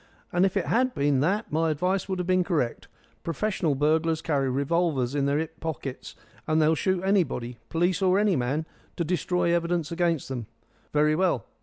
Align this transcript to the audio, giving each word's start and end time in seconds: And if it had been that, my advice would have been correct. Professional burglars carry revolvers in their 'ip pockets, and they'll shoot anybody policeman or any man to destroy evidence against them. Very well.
And 0.33 0.47
if 0.47 0.57
it 0.57 0.65
had 0.65 0.95
been 0.95 1.19
that, 1.19 1.51
my 1.51 1.69
advice 1.69 2.09
would 2.09 2.17
have 2.17 2.25
been 2.25 2.43
correct. 2.43 2.87
Professional 3.21 3.75
burglars 3.75 4.23
carry 4.23 4.49
revolvers 4.49 5.13
in 5.13 5.27
their 5.27 5.37
'ip 5.37 5.59
pockets, 5.59 6.15
and 6.47 6.59
they'll 6.59 6.73
shoot 6.73 7.03
anybody 7.03 7.59
policeman 7.69 8.09
or 8.09 8.17
any 8.17 8.35
man 8.35 8.65
to 8.95 9.03
destroy 9.05 9.53
evidence 9.55 9.91
against 9.91 10.27
them. 10.27 10.47
Very 10.91 11.15
well. 11.15 11.45